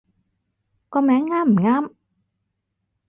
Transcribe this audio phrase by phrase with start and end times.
[0.89, 1.93] 個名啱唔啱